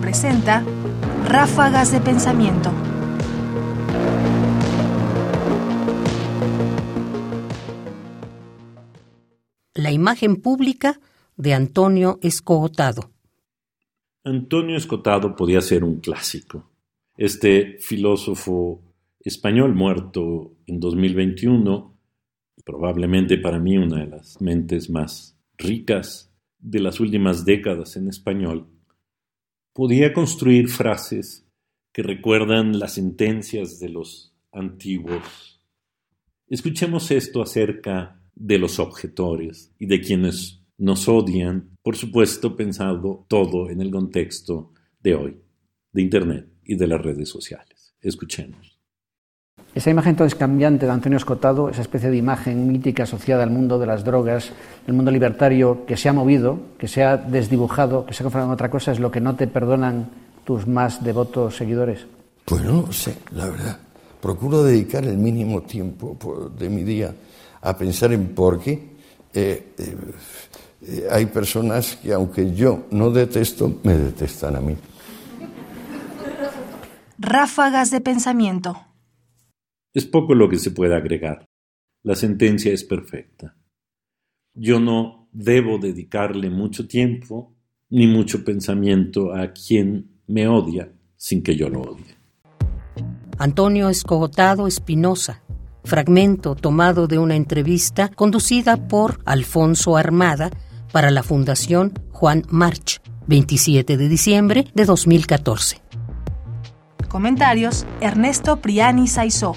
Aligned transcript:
presenta 0.00 0.64
Ráfagas 1.24 1.90
de 1.90 2.00
Pensamiento. 2.00 2.70
La 9.74 9.90
imagen 9.90 10.36
pública 10.36 11.00
de 11.36 11.52
Antonio 11.52 12.20
Escogotado. 12.22 13.10
Antonio 14.22 14.76
Escotado 14.76 15.34
podía 15.34 15.60
ser 15.60 15.82
un 15.82 15.98
clásico. 15.98 16.70
Este 17.16 17.78
filósofo 17.80 18.80
español 19.18 19.74
muerto 19.74 20.52
en 20.66 20.78
2021, 20.78 21.98
probablemente 22.64 23.36
para 23.36 23.58
mí 23.58 23.76
una 23.76 24.04
de 24.04 24.06
las 24.06 24.40
mentes 24.40 24.88
más 24.90 25.36
ricas 25.58 26.32
de 26.60 26.78
las 26.78 27.00
últimas 27.00 27.44
décadas 27.44 27.96
en 27.96 28.08
español, 28.08 28.75
podía 29.76 30.14
construir 30.14 30.68
frases 30.68 31.46
que 31.92 32.02
recuerdan 32.02 32.78
las 32.78 32.94
sentencias 32.94 33.78
de 33.78 33.90
los 33.90 34.34
antiguos. 34.50 35.60
Escuchemos 36.48 37.10
esto 37.10 37.42
acerca 37.42 38.18
de 38.34 38.58
los 38.58 38.78
objetores 38.78 39.74
y 39.78 39.84
de 39.84 40.00
quienes 40.00 40.62
nos 40.78 41.06
odian, 41.08 41.76
por 41.82 41.94
supuesto 41.94 42.56
pensado 42.56 43.26
todo 43.28 43.68
en 43.68 43.82
el 43.82 43.90
contexto 43.90 44.72
de 44.98 45.14
hoy, 45.14 45.36
de 45.92 46.00
Internet 46.00 46.48
y 46.64 46.76
de 46.76 46.86
las 46.86 47.02
redes 47.02 47.28
sociales. 47.28 47.94
Escuchemos. 48.00 48.75
Esa 49.76 49.90
imagen 49.90 50.12
entonces 50.12 50.38
cambiante 50.38 50.86
de 50.86 50.92
Antonio 50.92 51.18
Escotado, 51.18 51.68
esa 51.68 51.82
especie 51.82 52.08
de 52.08 52.16
imagen 52.16 52.66
mítica 52.66 53.02
asociada 53.02 53.42
al 53.42 53.50
mundo 53.50 53.78
de 53.78 53.84
las 53.84 54.04
drogas, 54.04 54.52
el 54.86 54.94
mundo 54.94 55.10
libertario 55.10 55.84
que 55.84 55.98
se 55.98 56.08
ha 56.08 56.14
movido, 56.14 56.58
que 56.78 56.88
se 56.88 57.04
ha 57.04 57.18
desdibujado, 57.18 58.06
que 58.06 58.14
se 58.14 58.22
ha 58.22 58.24
conformado 58.24 58.52
en 58.52 58.54
otra 58.54 58.70
cosa, 58.70 58.92
es 58.92 58.98
lo 58.98 59.10
que 59.10 59.20
no 59.20 59.36
te 59.36 59.46
perdonan 59.46 60.08
tus 60.44 60.66
más 60.66 61.04
devotos 61.04 61.56
seguidores. 61.56 62.06
Pues 62.46 62.62
no 62.62 62.90
sé, 62.90 63.18
la 63.32 63.50
verdad. 63.50 63.78
Procuro 64.22 64.62
dedicar 64.62 65.04
el 65.04 65.18
mínimo 65.18 65.60
tiempo 65.60 66.16
de 66.58 66.70
mi 66.70 66.82
día 66.82 67.14
a 67.60 67.76
pensar 67.76 68.14
en 68.14 68.34
por 68.34 68.58
qué 68.58 68.72
eh, 69.34 69.74
eh, 69.76 69.96
eh, 70.86 71.08
hay 71.12 71.26
personas 71.26 71.96
que, 71.96 72.14
aunque 72.14 72.54
yo 72.54 72.86
no 72.92 73.10
detesto, 73.10 73.78
me 73.82 73.94
detestan 73.94 74.56
a 74.56 74.60
mí. 74.60 74.74
Ráfagas 77.18 77.90
de 77.90 78.00
pensamiento. 78.00 78.86
Es 79.96 80.04
poco 80.04 80.34
lo 80.34 80.46
que 80.50 80.58
se 80.58 80.72
puede 80.72 80.94
agregar. 80.94 81.48
La 82.02 82.14
sentencia 82.14 82.70
es 82.70 82.84
perfecta. 82.84 83.56
Yo 84.52 84.78
no 84.78 85.30
debo 85.32 85.78
dedicarle 85.78 86.50
mucho 86.50 86.86
tiempo 86.86 87.56
ni 87.88 88.06
mucho 88.06 88.44
pensamiento 88.44 89.34
a 89.34 89.54
quien 89.54 90.20
me 90.26 90.48
odia 90.48 90.92
sin 91.16 91.42
que 91.42 91.56
yo 91.56 91.70
lo 91.70 91.80
odie. 91.80 92.14
Antonio 93.38 93.88
Escogotado 93.88 94.66
Espinosa, 94.66 95.42
fragmento 95.82 96.56
tomado 96.56 97.06
de 97.06 97.18
una 97.18 97.34
entrevista 97.34 98.10
conducida 98.10 98.88
por 98.88 99.20
Alfonso 99.24 99.96
Armada 99.96 100.50
para 100.92 101.10
la 101.10 101.22
Fundación 101.22 101.94
Juan 102.10 102.42
March, 102.50 103.00
27 103.28 103.96
de 103.96 104.08
diciembre 104.10 104.66
de 104.74 104.84
2014. 104.84 105.80
Comentarios: 107.08 107.86
Ernesto 108.02 108.60
Priani 108.60 109.06
Saizó. 109.06 109.56